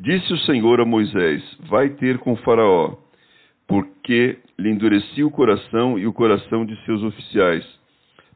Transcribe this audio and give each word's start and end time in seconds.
Disse 0.00 0.32
o 0.32 0.38
Senhor 0.38 0.80
a 0.80 0.84
Moisés: 0.84 1.42
Vai 1.68 1.88
ter 1.88 2.18
com 2.18 2.36
Faraó, 2.36 2.94
porque 3.66 4.38
lhe 4.56 4.70
endureci 4.70 5.24
o 5.24 5.30
coração 5.30 5.98
e 5.98 6.06
o 6.06 6.12
coração 6.12 6.64
de 6.64 6.76
seus 6.84 7.02
oficiais, 7.02 7.66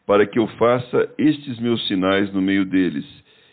para 0.05 0.27
que 0.27 0.41
eu 0.41 0.49
faça 0.59 1.09
estes 1.17 1.61
meus 1.61 1.87
sinais 1.87 2.33
no 2.33 2.43
meio 2.43 2.65
deles, 2.65 3.07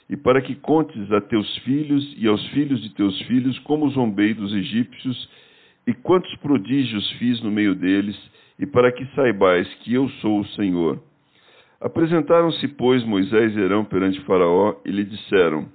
e 0.09 0.17
para 0.17 0.41
que 0.41 0.55
contes 0.55 1.11
a 1.11 1.21
teus 1.21 1.55
filhos 1.59 2.15
e 2.17 2.27
aos 2.27 2.43
filhos 2.47 2.81
de 2.81 2.89
teus 2.95 3.15
filhos 3.27 3.59
como 3.59 3.89
zombei 3.91 4.33
dos 4.33 4.55
egípcios, 4.55 5.29
e 5.85 5.93
quantos 5.93 6.35
prodígios 6.37 7.07
fiz 7.19 7.39
no 7.43 7.51
meio 7.51 7.75
deles, 7.75 8.17
e 8.57 8.65
para 8.65 8.91
que 8.91 9.05
saibais 9.13 9.71
que 9.83 9.93
eu 9.93 10.09
sou 10.21 10.39
o 10.39 10.47
Senhor. 10.47 10.99
Apresentaram-se, 11.79 12.67
pois, 12.69 13.03
Moisés 13.03 13.55
e 13.55 13.63
Arão 13.63 13.85
perante 13.85 14.19
Faraó 14.21 14.81
e 14.83 14.89
lhe 14.89 15.03
disseram: 15.03 15.69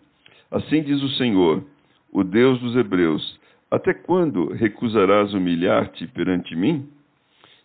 Assim 0.50 0.82
diz 0.82 1.00
o 1.00 1.08
Senhor, 1.10 1.64
o 2.14 2.24
Deus 2.24 2.60
dos 2.60 2.76
Hebreus: 2.76 3.38
Até 3.70 3.92
quando 3.92 4.52
recusarás 4.52 5.34
humilhar-te 5.34 6.06
perante 6.06 6.56
mim? 6.56 6.88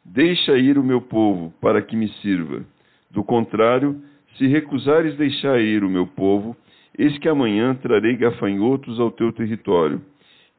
Deixa 0.04 0.58
ir 0.58 0.78
o 0.78 0.84
meu 0.84 1.00
povo, 1.00 1.54
para 1.62 1.82
que 1.82 1.96
me 1.96 2.10
sirva. 2.22 2.66
Do 3.12 3.24
contrário, 3.24 4.02
se 4.36 4.48
recusares 4.48 5.16
deixar 5.16 5.62
ir 5.62 5.84
o 5.84 5.90
meu 5.90 6.08
povo, 6.08 6.58
eis 6.98 7.18
que 7.20 7.30
amanhã 7.30 7.76
trarei 7.76 8.18
gafanhotos 8.18 9.00
ao 9.00 9.12
teu 9.12 9.32
território. 9.32 10.02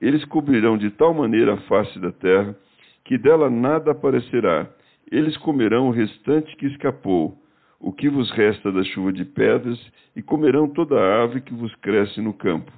Eles 0.00 0.24
cobrirão 0.24 0.78
de 0.78 0.90
tal 0.90 1.12
maneira 1.12 1.54
a 1.54 1.60
face 1.62 1.98
da 1.98 2.12
terra, 2.12 2.56
que 3.04 3.18
dela 3.18 3.50
nada 3.50 3.90
aparecerá. 3.90 4.70
Eles 5.10 5.36
comerão 5.38 5.88
o 5.88 5.90
restante 5.90 6.56
que 6.56 6.66
escapou 6.66 7.36
o 7.80 7.90
que 7.90 8.10
vos 8.10 8.30
resta 8.32 8.70
da 8.70 8.84
chuva 8.84 9.10
de 9.10 9.24
pedras, 9.24 9.80
e 10.14 10.20
comerão 10.20 10.68
toda 10.68 11.00
a 11.00 11.22
ave 11.22 11.40
que 11.40 11.54
vos 11.54 11.74
cresce 11.76 12.20
no 12.20 12.34
campo. 12.34 12.70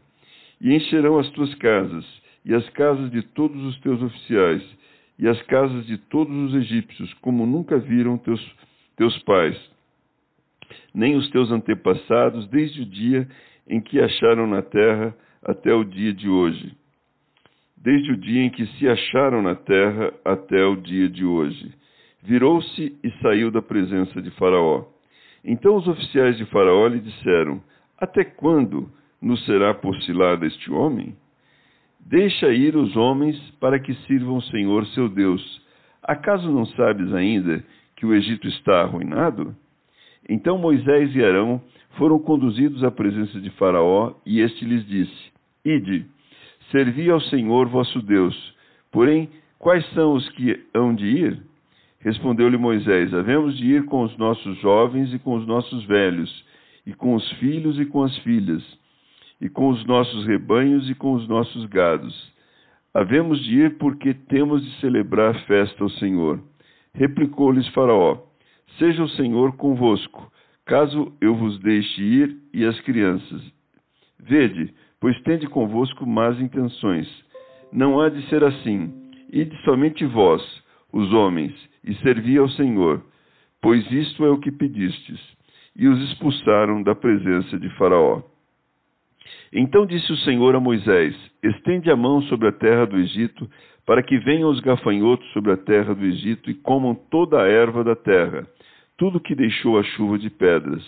E 0.62 0.72
encherão 0.72 1.18
as 1.18 1.28
tuas 1.30 1.52
casas, 1.56 2.06
e 2.44 2.55
as 2.55 2.68
casas 2.70 3.10
de 3.10 3.20
todos 3.20 3.60
os 3.64 3.80
teus 3.80 4.00
oficiais, 4.00 4.62
e 5.18 5.27
as 5.27 5.42
casas 5.42 5.84
de 5.86 5.98
todos 5.98 6.34
os 6.34 6.55
egípcios, 6.55 7.12
como 7.14 7.44
nunca 7.44 7.78
viram 7.78 8.16
teus, 8.16 8.41
teus 8.96 9.18
pais, 9.24 9.56
nem 10.94 11.16
os 11.16 11.28
teus 11.30 11.50
antepassados, 11.50 12.48
desde 12.48 12.83
o 12.83 12.86
dia 12.86 13.28
em 13.68 13.80
que 13.80 14.00
acharam 14.00 14.46
na 14.46 14.62
terra 14.62 15.12
até 15.42 15.74
o 15.74 15.83
dia 15.83 16.14
de 16.14 16.28
hoje. 16.28 16.77
Desde 17.77 18.12
o 18.12 18.16
dia 18.16 18.44
em 18.44 18.50
que 18.50 18.64
se 18.78 18.88
acharam 18.88 19.42
na 19.42 19.56
terra 19.56 20.14
até 20.24 20.64
o 20.64 20.77
dia 20.77 21.08
de 21.08 21.24
hoje. 21.24 21.74
Virou-se 22.22 22.96
e 23.02 23.10
saiu 23.20 23.50
da 23.50 23.60
presença 23.60 24.22
de 24.22 24.30
Faraó. 24.33 24.84
Então 25.44 25.74
os 25.74 25.88
oficiais 25.88 26.36
de 26.36 26.44
Faraó 26.46 26.86
lhe 26.86 27.00
disseram: 27.00 27.60
Até 27.98 28.24
quando 28.24 28.88
nos 29.23 29.45
será 29.47 29.73
por 29.73 29.97
cilada 30.03 30.47
este 30.47 30.70
homem? 30.70 31.17
Deixa 32.01 32.53
ir 32.53 32.77
os 32.77 32.97
homens 32.97 33.39
para 33.61 33.79
que 33.79 33.95
sirvam 34.06 34.37
o 34.37 34.42
Senhor 34.42 34.84
seu 34.89 35.09
Deus. 35.09 35.62
Acaso 36.03 36.51
não 36.51 36.67
sabes 36.67 37.14
ainda 37.14 37.64
que 37.95 38.05
o 38.05 38.12
Egito 38.12 38.48
está 38.48 38.83
arruinado? 38.83 39.55
Então 40.29 40.58
Moisés 40.58 41.14
e 41.14 41.24
Arão 41.24 41.63
foram 41.96 42.19
conduzidos 42.19 42.83
à 42.83 42.91
presença 42.91 43.41
de 43.41 43.51
Faraó, 43.51 44.14
e 44.27 44.41
este 44.41 44.64
lhes 44.64 44.86
disse: 44.86 45.33
Ide, 45.64 46.07
servi 46.70 47.08
ao 47.11 47.20
Senhor 47.20 47.69
vosso 47.69 48.02
Deus. 48.02 48.35
Porém, 48.91 49.29
quais 49.58 49.89
são 49.92 50.14
os 50.14 50.29
que 50.30 50.61
hão 50.75 50.95
de 50.95 51.07
ir? 51.07 51.42
Respondeu-lhe 52.01 52.57
Moisés: 52.57 53.14
Havemos 53.14 53.57
de 53.57 53.67
ir 53.67 53.85
com 53.85 54.02
os 54.02 54.17
nossos 54.19 54.58
jovens 54.58 55.13
e 55.14 55.19
com 55.19 55.36
os 55.36 55.46
nossos 55.46 55.85
velhos, 55.85 56.45
e 56.85 56.92
com 56.92 57.14
os 57.14 57.30
filhos 57.33 57.79
e 57.79 57.86
com 57.86 58.02
as 58.02 58.17
filhas, 58.19 58.63
e 59.42 59.48
com 59.48 59.70
os 59.70 59.85
nossos 59.85 60.25
rebanhos 60.25 60.89
e 60.89 60.95
com 60.95 61.14
os 61.14 61.27
nossos 61.27 61.67
gados. 61.67 62.33
Havemos 62.95 63.42
de 63.45 63.58
ir 63.58 63.77
porque 63.77 64.14
temos 64.14 64.64
de 64.64 64.80
celebrar 64.80 65.35
festa 65.47 65.83
ao 65.83 65.91
Senhor. 65.91 66.41
Replicou-lhes 66.95 67.67
Faraó: 67.69 68.19
Seja 68.79 69.02
o 69.02 69.08
Senhor 69.08 69.57
convosco, 69.57 70.31
caso 70.64 71.13
eu 71.20 71.35
vos 71.35 71.58
deixe 71.58 72.01
ir 72.01 72.36
e 72.55 72.64
as 72.64 72.79
crianças. 72.83 73.42
Vede, 74.20 74.73
pois 75.01 75.20
tende 75.23 75.48
convosco 75.48 76.07
más 76.07 76.41
intenções. 76.41 77.08
Não 77.73 78.01
há 78.01 78.08
de 78.08 78.25
ser 78.29 78.45
assim. 78.45 78.92
Ide 79.33 79.57
somente 79.64 80.05
vós, 80.05 80.42
os 80.92 81.13
homens, 81.13 81.52
e 81.83 81.95
servi 81.97 82.39
ao 82.39 82.48
Senhor, 82.51 83.02
pois 83.61 83.91
isto 83.91 84.25
é 84.25 84.31
o 84.31 84.39
que 84.39 84.52
pedistes. 84.52 85.19
E 85.75 85.89
os 85.89 85.98
expulsaram 86.11 86.83
da 86.83 86.95
presença 86.95 87.58
de 87.58 87.69
Faraó. 87.70 88.23
Então 89.52 89.85
disse 89.85 90.11
o 90.11 90.17
Senhor 90.18 90.55
a 90.55 90.61
Moisés: 90.61 91.14
Estende 91.42 91.90
a 91.90 91.96
mão 91.96 92.23
sobre 92.23 92.48
a 92.48 92.52
terra 92.52 92.86
do 92.86 92.96
Egito, 92.96 93.46
para 93.85 94.02
que 94.02 94.18
venham 94.18 94.48
os 94.48 94.61
gafanhotos 94.61 95.30
sobre 95.33 95.52
a 95.52 95.57
terra 95.58 95.95
do 95.95 96.05
Egito 96.07 96.51
e 96.51 96.55
comam 96.55 96.95
toda 96.95 97.42
a 97.42 97.46
erva 97.46 97.85
da 97.85 97.95
terra, 97.95 98.46
tudo 98.96 99.20
que 99.20 99.35
deixou 99.35 99.79
a 99.79 99.83
chuva 99.83 100.18
de 100.18 100.30
pedras. 100.30 100.83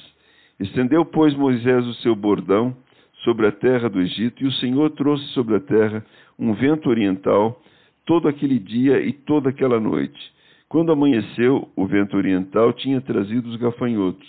Estendeu, 0.59 1.05
pois, 1.05 1.35
Moisés 1.35 1.87
o 1.87 1.95
seu 1.95 2.15
bordão 2.15 2.75
sobre 3.23 3.47
a 3.47 3.53
terra 3.53 3.91
do 3.91 4.01
Egito, 4.01 4.43
e 4.43 4.47
o 4.47 4.53
Senhor 4.53 4.91
trouxe 4.93 5.25
sobre 5.29 5.57
a 5.57 5.61
terra 5.61 6.05
um 6.39 6.55
vento 6.55 6.89
oriental 6.89 7.61
todo 8.07 8.29
aquele 8.29 8.59
dia 8.59 9.01
e 9.01 9.13
toda 9.13 9.51
aquela 9.51 9.79
noite. 9.79 10.33
Quando 10.69 10.91
amanheceu, 10.91 11.69
o 11.77 11.87
vento 11.87 12.17
oriental 12.17 12.73
tinha 12.73 13.01
trazido 13.01 13.49
os 13.49 13.57
gafanhotos, 13.57 14.29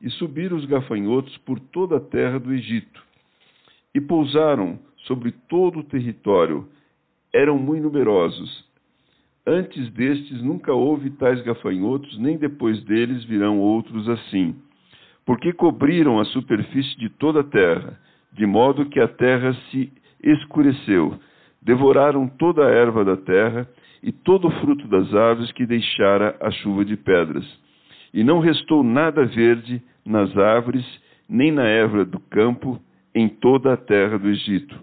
e 0.00 0.08
subiram 0.10 0.56
os 0.56 0.64
gafanhotos 0.64 1.36
por 1.38 1.58
toda 1.58 1.96
a 1.96 2.00
terra 2.00 2.38
do 2.38 2.52
Egito, 2.52 3.05
e 3.96 4.00
pousaram 4.00 4.78
sobre 5.06 5.32
todo 5.48 5.78
o 5.78 5.82
território. 5.82 6.68
Eram 7.32 7.58
muito 7.58 7.84
numerosos. 7.84 8.62
Antes 9.46 9.90
destes 9.92 10.42
nunca 10.42 10.74
houve 10.74 11.08
tais 11.12 11.40
gafanhotos, 11.40 12.18
nem 12.18 12.36
depois 12.36 12.84
deles 12.84 13.24
virão 13.24 13.58
outros 13.58 14.06
assim, 14.06 14.54
porque 15.24 15.50
cobriram 15.50 16.20
a 16.20 16.26
superfície 16.26 16.94
de 16.98 17.08
toda 17.08 17.40
a 17.40 17.44
terra, 17.44 17.98
de 18.34 18.44
modo 18.44 18.84
que 18.84 19.00
a 19.00 19.08
terra 19.08 19.54
se 19.70 19.90
escureceu. 20.22 21.18
Devoraram 21.62 22.28
toda 22.28 22.66
a 22.66 22.70
erva 22.70 23.02
da 23.02 23.16
terra 23.16 23.66
e 24.02 24.12
todo 24.12 24.48
o 24.48 24.60
fruto 24.60 24.86
das 24.88 25.14
árvores 25.14 25.50
que 25.52 25.64
deixara 25.64 26.36
a 26.42 26.50
chuva 26.50 26.84
de 26.84 26.98
pedras. 26.98 27.46
E 28.12 28.22
não 28.22 28.40
restou 28.40 28.82
nada 28.82 29.24
verde 29.24 29.82
nas 30.04 30.36
árvores, 30.36 30.84
nem 31.26 31.50
na 31.50 31.64
erva 31.64 32.04
do 32.04 32.20
campo, 32.20 32.78
em 33.16 33.28
toda 33.28 33.72
a 33.72 33.76
terra 33.76 34.18
do 34.18 34.28
Egito. 34.28 34.78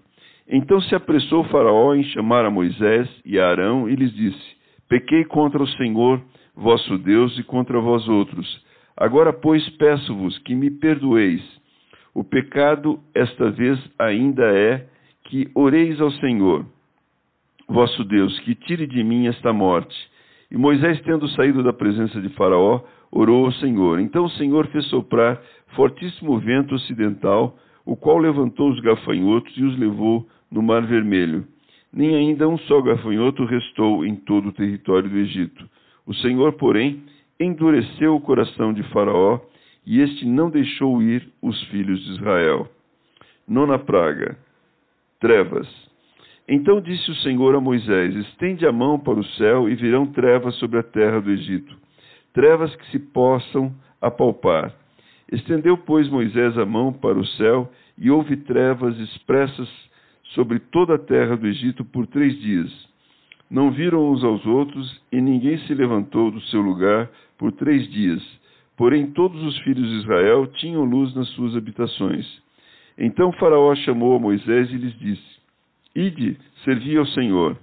Então 0.46 0.80
se 0.82 0.94
apressou 0.94 1.40
o 1.40 1.48
Faraó 1.48 1.94
em 1.94 2.04
chamar 2.04 2.44
a 2.44 2.50
Moisés 2.50 3.08
e 3.24 3.38
a 3.38 3.48
Arão 3.48 3.88
e 3.88 3.94
lhes 3.94 4.12
disse: 4.12 4.56
Pequei 4.88 5.24
contra 5.24 5.62
o 5.62 5.68
Senhor, 5.68 6.20
vosso 6.54 6.98
Deus, 6.98 7.38
e 7.38 7.42
contra 7.42 7.80
vós 7.80 8.06
outros. 8.08 8.62
Agora, 8.96 9.32
pois, 9.32 9.66
peço-vos 9.70 10.36
que 10.40 10.54
me 10.54 10.70
perdoeis. 10.70 11.42
O 12.14 12.22
pecado, 12.22 13.00
esta 13.14 13.50
vez, 13.50 13.78
ainda 13.98 14.44
é 14.44 14.86
que 15.24 15.48
oreis 15.54 16.00
ao 16.00 16.10
Senhor 16.10 16.66
vosso 17.68 18.04
Deus, 18.04 18.38
que 18.40 18.54
tire 18.54 18.86
de 18.86 19.02
mim 19.02 19.26
esta 19.26 19.52
morte. 19.52 19.96
E 20.50 20.56
Moisés, 20.56 21.00
tendo 21.02 21.28
saído 21.30 21.62
da 21.62 21.72
presença 21.72 22.20
de 22.20 22.28
Faraó, 22.30 22.82
orou 23.10 23.46
ao 23.46 23.52
Senhor. 23.52 23.98
Então 24.00 24.24
o 24.24 24.30
Senhor 24.30 24.66
fez 24.68 24.84
soprar 24.86 25.40
fortíssimo 25.74 26.38
vento 26.38 26.74
ocidental, 26.74 27.56
o 27.84 27.96
qual 27.96 28.18
levantou 28.18 28.70
os 28.70 28.80
gafanhotos 28.80 29.52
e 29.56 29.64
os 29.64 29.78
levou 29.78 30.26
no 30.50 30.62
Mar 30.62 30.86
Vermelho. 30.86 31.46
Nem 31.92 32.14
ainda 32.14 32.48
um 32.48 32.58
só 32.58 32.80
gafanhoto 32.80 33.44
restou 33.44 34.04
em 34.04 34.16
todo 34.16 34.48
o 34.48 34.52
território 34.52 35.08
do 35.08 35.18
Egito. 35.18 35.68
O 36.06 36.14
Senhor, 36.14 36.52
porém, 36.54 37.02
endureceu 37.38 38.14
o 38.14 38.20
coração 38.20 38.72
de 38.72 38.82
Faraó, 38.84 39.40
e 39.86 40.00
este 40.00 40.26
não 40.26 40.50
deixou 40.50 41.02
ir 41.02 41.28
os 41.42 41.62
filhos 41.64 42.02
de 42.04 42.12
Israel. 42.12 42.68
Nona 43.46 43.78
praga: 43.78 44.38
trevas. 45.20 45.68
Então 46.48 46.80
disse 46.80 47.10
o 47.10 47.16
Senhor 47.16 47.54
a 47.54 47.60
Moisés: 47.60 48.14
Estende 48.14 48.66
a 48.66 48.72
mão 48.72 48.98
para 48.98 49.18
o 49.18 49.24
céu 49.24 49.68
e 49.68 49.74
virão 49.74 50.06
trevas 50.06 50.54
sobre 50.56 50.78
a 50.78 50.82
terra 50.82 51.20
do 51.20 51.30
Egito, 51.30 51.76
trevas 52.32 52.74
que 52.76 52.90
se 52.90 52.98
possam 52.98 53.74
apalpar. 54.00 54.74
Estendeu, 55.34 55.76
pois, 55.76 56.08
Moisés 56.08 56.56
a 56.56 56.64
mão 56.64 56.92
para 56.92 57.18
o 57.18 57.26
céu 57.26 57.70
e 57.98 58.10
houve 58.10 58.36
trevas 58.36 58.96
expressas 59.00 59.68
sobre 60.34 60.58
toda 60.58 60.94
a 60.94 60.98
terra 60.98 61.36
do 61.36 61.46
Egito 61.46 61.84
por 61.84 62.06
três 62.06 62.38
dias. 62.40 62.70
Não 63.50 63.70
viram 63.70 64.10
uns 64.10 64.22
aos 64.22 64.44
outros, 64.46 65.00
e 65.12 65.20
ninguém 65.20 65.58
se 65.58 65.74
levantou 65.74 66.30
do 66.30 66.40
seu 66.42 66.60
lugar 66.60 67.10
por 67.36 67.52
três 67.52 67.90
dias. 67.90 68.22
Porém, 68.76 69.10
todos 69.10 69.42
os 69.42 69.58
filhos 69.58 69.88
de 69.88 69.96
Israel 69.96 70.46
tinham 70.46 70.84
luz 70.84 71.14
nas 71.14 71.28
suas 71.30 71.56
habitações. 71.56 72.26
Então 72.96 73.32
Faraó 73.32 73.74
chamou 73.76 74.16
a 74.16 74.20
Moisés 74.20 74.70
e 74.70 74.76
lhes 74.76 74.98
disse: 74.98 75.34
Ide, 75.94 76.36
servi 76.64 76.96
ao 76.96 77.06
Senhor. 77.06 77.56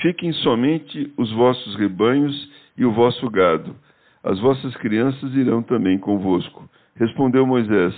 Fiquem 0.00 0.32
somente 0.32 1.12
os 1.16 1.30
vossos 1.32 1.76
rebanhos 1.76 2.50
e 2.76 2.84
o 2.84 2.92
vosso 2.92 3.28
gado. 3.30 3.74
As 4.22 4.38
vossas 4.40 4.74
crianças 4.76 5.34
irão 5.34 5.62
também 5.62 5.98
convosco. 5.98 6.68
Respondeu 6.98 7.46
Moisés: 7.46 7.94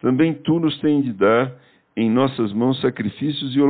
Também 0.00 0.32
tu 0.32 0.60
nos 0.60 0.78
tens 0.80 1.04
de 1.04 1.12
dar 1.12 1.52
em 1.96 2.10
nossas 2.10 2.52
mãos 2.52 2.80
sacrifícios 2.80 3.54
e 3.54 3.60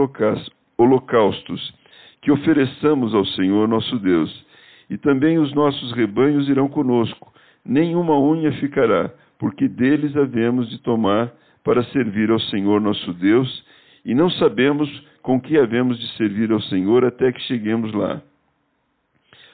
holocaustos, 0.79 1.75
que 2.23 2.31
ofereçamos 2.31 3.15
ao 3.15 3.25
Senhor 3.25 3.67
nosso 3.69 3.99
Deus. 3.99 4.45
E 4.89 4.99
também 4.99 5.39
os 5.39 5.53
nossos 5.55 5.93
rebanhos 5.93 6.49
irão 6.49 6.69
conosco, 6.69 7.33
nenhuma 7.65 8.19
unha 8.19 8.53
ficará, 8.53 9.11
porque 9.39 9.67
deles 9.67 10.15
havemos 10.17 10.69
de 10.69 10.79
tomar 10.79 11.33
para 11.65 11.83
servir 11.85 12.31
ao 12.31 12.39
Senhor 12.39 12.81
nosso 12.81 13.13
Deus, 13.15 13.65
e 14.05 14.15
não 14.15 14.29
sabemos 14.29 14.89
com 15.23 15.41
que 15.41 15.57
havemos 15.57 15.99
de 15.99 16.07
servir 16.17 16.53
ao 16.53 16.61
Senhor 16.61 17.05
até 17.07 17.33
que 17.33 17.41
cheguemos 17.43 17.93
lá. 17.95 18.21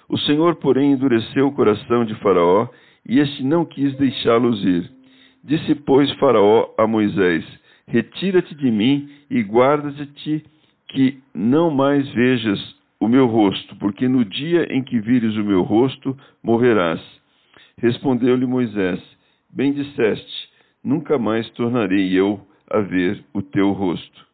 O 0.09 0.19
Senhor, 0.19 0.57
porém, 0.57 0.91
endureceu 0.91 1.47
o 1.47 1.53
coração 1.53 2.05
de 2.05 2.17
Faraó, 2.17 2.69
e 3.09 3.21
este 3.21 3.45
não 3.45 3.65
quis 3.65 3.97
deixá-los 3.97 4.65
ir. 4.65 5.00
Disse, 5.43 5.75
pois, 5.75 6.11
Faraó 6.19 6.75
a 6.77 6.87
Moisés: 6.87 7.45
Retira-te 7.87 8.55
de 8.55 8.71
mim 8.71 9.09
e 9.31 9.43
guarda-te 9.43 10.45
que 10.89 11.19
não 11.35 11.71
mais 11.71 12.09
vejas 12.13 12.77
o 13.01 13.09
meu 13.09 13.27
rosto, 13.27 13.75
porque 13.77 14.07
no 14.07 14.25
dia 14.25 14.67
em 14.71 14.83
que 14.83 15.01
vires 15.01 15.37
o 15.37 15.45
meu 15.45 15.63
rosto, 15.63 16.17
morrerás. 16.43 17.01
Respondeu-lhe 17.79 18.45
Moisés: 18.45 19.01
Bem 19.49 19.73
disseste, 19.73 20.49
nunca 20.85 21.19
mais 21.19 21.49
tornarei 21.51 22.13
eu 22.13 22.41
a 22.71 22.81
ver 22.81 23.25
o 23.33 23.41
teu 23.41 23.73
rosto. 23.73 24.27